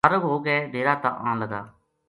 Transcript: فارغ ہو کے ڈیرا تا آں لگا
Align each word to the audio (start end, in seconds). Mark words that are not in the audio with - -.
فارغ 0.05 0.21
ہو 0.29 0.35
کے 0.45 0.55
ڈیرا 0.71 0.93
تا 1.03 1.09
آں 1.27 1.35
لگا 1.41 1.61